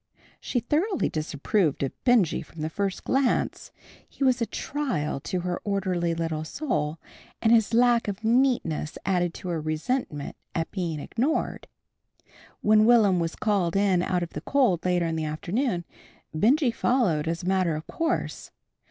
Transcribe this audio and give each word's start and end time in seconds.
She 0.39 0.59
thoroughly 0.59 1.09
disapproved 1.09 1.83
of 1.83 1.91
Benjy 2.05 2.41
from 2.41 2.61
the 2.61 2.71
first 2.71 3.03
glance. 3.03 3.71
He 4.09 4.23
was 4.23 4.41
a 4.41 4.47
trial 4.47 5.19
to 5.19 5.41
her 5.41 5.61
orderly 5.63 6.15
little 6.15 6.43
soul, 6.43 6.97
and 7.39 7.51
his 7.51 7.71
lack 7.71 8.07
of 8.07 8.23
neatness 8.23 8.97
added 9.05 9.31
to 9.35 9.49
her 9.49 9.61
resentment 9.61 10.35
at 10.55 10.71
being 10.71 10.99
ignored. 10.99 11.67
When 12.61 12.85
Will'm 12.87 13.19
was 13.19 13.35
called 13.35 13.75
in 13.75 14.01
out 14.01 14.23
of 14.23 14.31
the 14.33 14.41
cold 14.41 14.83
later 14.85 15.05
in 15.05 15.17
the 15.17 15.25
afternoon, 15.25 15.85
Benjy 16.33 16.71
followed 16.71 17.27
as 17.27 17.43
a 17.43 17.47
matter 17.47 17.75
of 17.75 17.85
course. 17.85 18.49